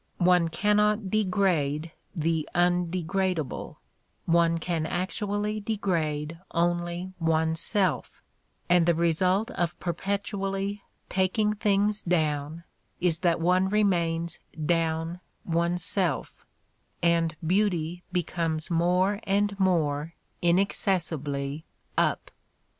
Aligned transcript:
One 0.17 0.47
cannot 0.47 1.11
degrade 1.11 1.91
the 2.15 2.49
undegradeable: 2.55 3.75
one 4.25 4.57
can 4.57 4.87
actually 4.87 5.59
degrade 5.59 6.39
only 6.49 7.13
oneself, 7.19 8.23
and 8.67 8.87
the 8.87 8.95
result 8.95 9.51
of 9.51 9.79
per 9.79 9.93
petually 9.93 10.81
"taking 11.07 11.53
things 11.53 12.01
down" 12.01 12.63
is 12.99 13.19
that 13.19 13.39
one 13.39 13.69
remains 13.69 14.39
"down" 14.65 15.19
oneself, 15.45 16.47
and 17.03 17.35
beauty 17.45 18.01
becomes 18.11 18.71
more 18.71 19.19
and 19.27 19.55
more 19.59 20.15
inaccessibly 20.41 21.63
"up." 21.95 22.31